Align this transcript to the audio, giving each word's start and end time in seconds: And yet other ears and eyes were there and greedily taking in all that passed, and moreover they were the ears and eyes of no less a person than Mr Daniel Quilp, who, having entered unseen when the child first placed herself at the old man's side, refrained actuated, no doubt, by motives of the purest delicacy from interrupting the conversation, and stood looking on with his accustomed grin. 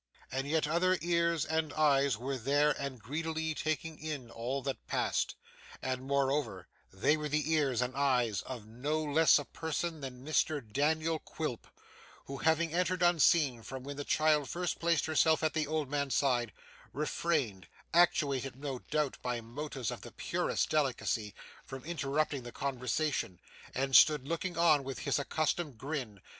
And 0.31 0.47
yet 0.47 0.67
other 0.67 0.97
ears 1.03 1.45
and 1.45 1.71
eyes 1.73 2.17
were 2.17 2.35
there 2.35 2.71
and 2.81 2.97
greedily 2.99 3.53
taking 3.53 3.99
in 3.99 4.31
all 4.31 4.63
that 4.63 4.87
passed, 4.87 5.35
and 5.79 6.01
moreover 6.01 6.67
they 6.91 7.15
were 7.17 7.29
the 7.29 7.53
ears 7.53 7.83
and 7.83 7.95
eyes 7.95 8.41
of 8.41 8.65
no 8.65 9.03
less 9.03 9.37
a 9.37 9.45
person 9.45 10.01
than 10.01 10.25
Mr 10.25 10.59
Daniel 10.73 11.19
Quilp, 11.19 11.67
who, 12.25 12.37
having 12.37 12.73
entered 12.73 13.03
unseen 13.03 13.61
when 13.61 13.95
the 13.95 14.03
child 14.03 14.49
first 14.49 14.79
placed 14.79 15.05
herself 15.05 15.43
at 15.43 15.53
the 15.53 15.67
old 15.67 15.87
man's 15.87 16.15
side, 16.15 16.51
refrained 16.93 17.67
actuated, 17.93 18.55
no 18.55 18.79
doubt, 18.79 19.19
by 19.21 19.39
motives 19.39 19.91
of 19.91 20.01
the 20.01 20.11
purest 20.11 20.71
delicacy 20.71 21.35
from 21.63 21.85
interrupting 21.85 22.41
the 22.41 22.51
conversation, 22.51 23.39
and 23.75 23.95
stood 23.95 24.27
looking 24.27 24.57
on 24.57 24.83
with 24.83 24.97
his 25.01 25.19
accustomed 25.19 25.77
grin. 25.77 26.21